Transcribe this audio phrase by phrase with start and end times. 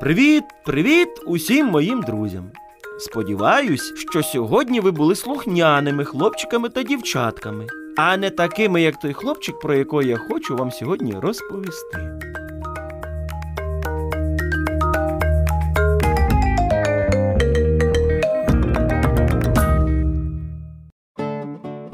[0.00, 2.50] Привіт, привіт усім моїм друзям.
[2.98, 9.60] Сподіваюсь, що сьогодні ви були слухняними хлопчиками та дівчатками, а не такими, як той хлопчик,
[9.60, 11.98] про якого я хочу вам сьогодні розповісти.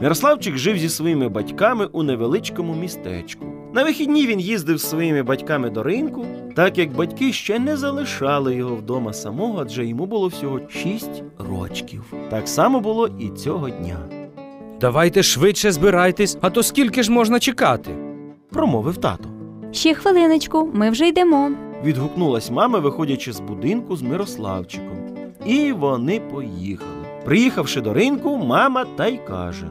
[0.01, 3.45] Мирославчик жив зі своїми батьками у невеличкому містечку.
[3.75, 8.55] На вихідні він їздив з своїми батьками до ринку, так як батьки ще не залишали
[8.55, 12.05] його вдома самого, адже йому було всього 6 рочків.
[12.31, 13.99] Так само було і цього дня.
[14.81, 17.91] Давайте швидше збирайтесь, а то скільки ж можна чекати?
[18.51, 19.29] Промовив тато.
[19.73, 21.51] Ще хвилиночку, ми вже йдемо.
[21.85, 24.99] Відгукнулась мама, виходячи з будинку з Мирославчиком.
[25.47, 26.91] І вони поїхали.
[27.25, 29.67] Приїхавши до ринку, мама та й каже: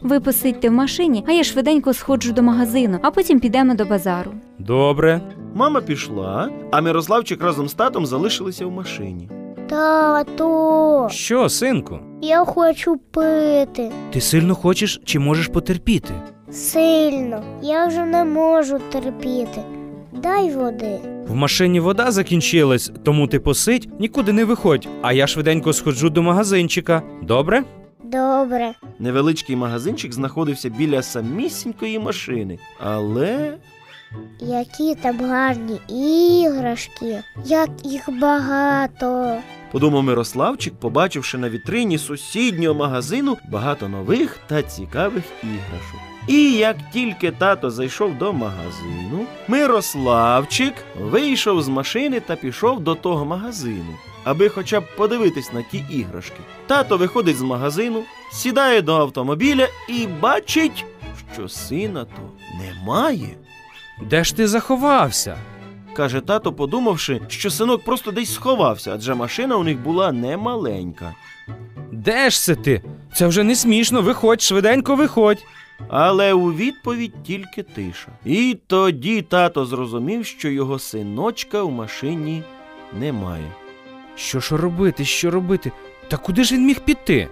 [0.00, 4.32] Ви посидьте в машині, а я швиденько сходжу до магазину, а потім підемо до базару.
[4.58, 5.20] Добре.
[5.56, 9.28] Мама пішла, а Мирославчик разом з татом залишилися в машині.
[9.68, 11.98] Тато, Що, синку?
[12.22, 13.90] я хочу пити.
[14.12, 16.14] Ти сильно хочеш чи можеш потерпіти?
[16.50, 17.42] Сильно.
[17.62, 19.62] Я вже не можу терпіти.
[20.12, 20.98] Дай води.
[21.28, 26.22] В машині вода закінчилась, тому ти посидь, нікуди не виходь, а я швиденько сходжу до
[26.22, 27.02] магазинчика.
[27.22, 27.62] Добре?
[28.04, 28.74] Добре.
[28.98, 33.54] Невеличкий магазинчик знаходився біля самісінької машини, але
[34.40, 39.36] Які там гарні іграшки, як їх багато.
[39.72, 46.00] подумав Мирославчик, побачивши на вітрині сусіднього магазину багато нових та цікавих іграшок.
[46.28, 53.24] І як тільки тато зайшов до магазину, Мирославчик вийшов з машини та пішов до того
[53.24, 56.40] магазину, аби хоча б подивитись на ті іграшки.
[56.66, 60.84] Тато виходить з магазину, сідає до автомобіля і бачить,
[61.34, 62.22] що сина то
[62.64, 63.36] немає.
[64.02, 65.36] Де ж ти заховався?
[65.96, 71.14] каже тато, подумавши, що синок просто десь сховався, адже машина у них була немаленька.
[71.92, 72.82] Де ж це ти?
[73.14, 75.44] Це вже не смішно, виходь, швиденько виходь.
[75.88, 78.08] Але у відповідь тільки тиша.
[78.24, 82.42] І тоді тато зрозумів, що його синочка в машині
[82.98, 83.52] немає.
[84.16, 85.72] Що ж робити, що робити?
[86.08, 87.28] Та куди ж він міг піти?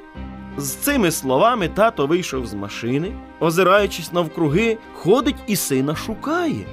[0.59, 6.65] З цими словами тато вийшов з машини, озираючись навкруги, ходить і сина шукає.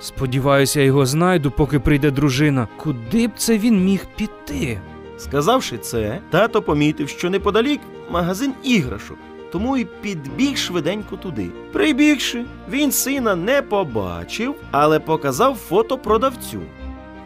[0.00, 2.68] Сподіваюся, я його знайду, поки прийде дружина.
[2.76, 4.80] Куди б це він міг піти?
[5.18, 9.18] Сказавши це, тато помітив, що неподалік магазин іграшок,
[9.52, 11.48] тому й підбіг швиденько туди.
[11.72, 16.60] Прибігши, він сина не побачив, але показав фото продавцю.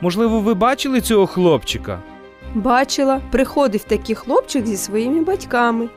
[0.00, 2.02] Можливо, ви бачили цього хлопчика?
[2.56, 5.88] Бачила, приходив такий хлопчик зі своїми батьками.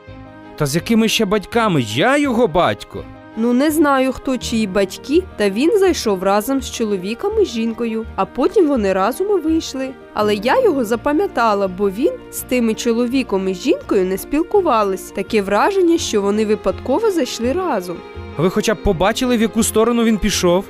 [0.56, 1.82] Та з якими ще батьками?
[1.82, 3.04] Я його батько.
[3.36, 8.24] Ну не знаю, хто чиї батьки, та він зайшов разом з чоловіком і жінкою, а
[8.24, 9.90] потім вони разом і вийшли.
[10.14, 15.10] Але я його запам'ятала, бо він з тими чоловіком і жінкою не спілкувались.
[15.10, 17.96] Таке враження, що вони випадково зайшли разом.
[18.36, 20.64] А ви хоча б побачили, в яку сторону він пішов?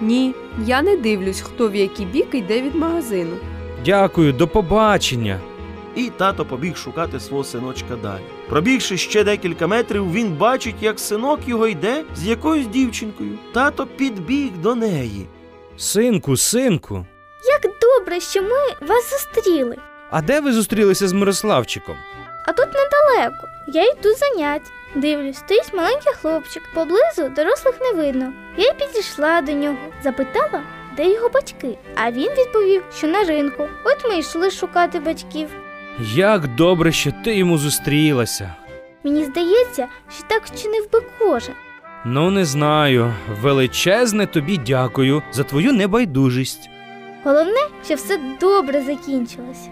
[0.00, 0.34] Ні,
[0.66, 3.36] я не дивлюсь, хто в який бік йде від магазину.
[3.86, 5.40] Дякую, до побачення.
[5.94, 8.22] І тато побіг шукати свого синочка далі.
[8.48, 13.38] Пробігши ще декілька метрів, він бачить, як синок його йде з якоюсь дівчинкою.
[13.54, 15.26] Тато підбіг до неї.
[15.76, 17.06] Синку, синку.
[17.44, 19.76] Як добре, що ми вас зустріли.
[20.10, 21.96] А де ви зустрілися з Мирославчиком?
[22.46, 23.46] А тут недалеко.
[23.68, 24.70] Я йду занять.
[24.94, 26.62] Дивлюсь, стоїть маленький хлопчик.
[26.74, 28.32] Поблизу дорослих не видно.
[28.56, 30.62] Я й підійшла до нього, запитала,
[30.96, 31.78] де його батьки.
[31.94, 33.68] А він відповів, що на ринку.
[33.84, 35.48] От ми йшли шукати батьків.
[36.14, 38.54] Як добре, що ти йому зустрілася.
[39.04, 39.86] Мені здається,
[40.16, 41.54] що так вчинив би кожен.
[42.04, 43.14] Ну, не знаю.
[43.40, 46.70] Величезне тобі дякую за твою небайдужість.
[47.24, 49.70] Головне, що все добре закінчилося.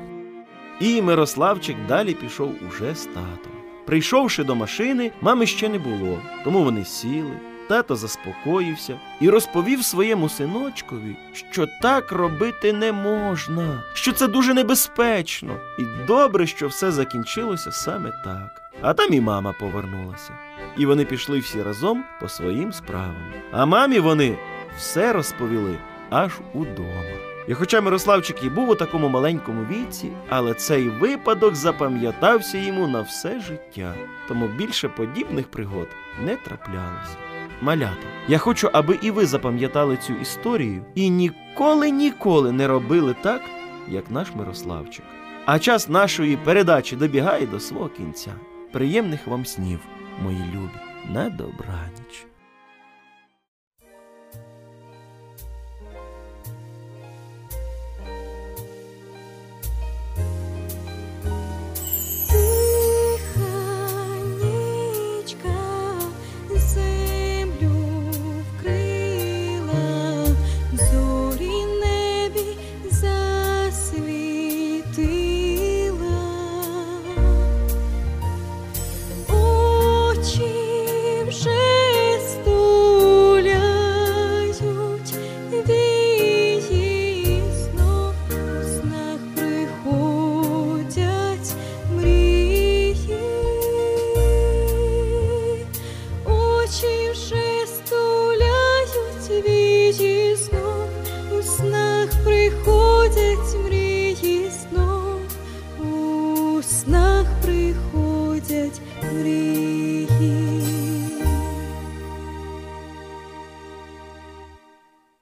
[0.80, 3.52] І Мирославчик далі пішов уже з татом.
[3.86, 7.36] Прийшовши до машини, мами ще не було, тому вони сіли.
[7.68, 15.56] Тато заспокоївся і розповів своєму синочкові, що так робити не можна, що це дуже небезпечно,
[15.78, 18.62] і добре, що все закінчилося саме так.
[18.80, 20.30] А там і мама повернулася.
[20.76, 23.32] І вони пішли всі разом по своїм справам.
[23.52, 24.38] А мамі вони
[24.76, 25.78] все розповіли
[26.10, 27.02] аж удома.
[27.48, 33.00] І хоча Мирославчик і був у такому маленькому віці, але цей випадок запам'ятався йому на
[33.00, 33.94] все життя,
[34.28, 35.88] тому більше подібних пригод
[36.24, 37.23] не траплялося.
[37.62, 43.42] Малята, я хочу, аби і ви запам'ятали цю історію і ніколи ніколи не робили так,
[43.88, 45.04] як наш Мирославчик.
[45.46, 48.34] А час нашої передачі добігає до свого кінця.
[48.72, 49.80] Приємних вам снів,
[50.22, 52.26] мої любі, на добраніч.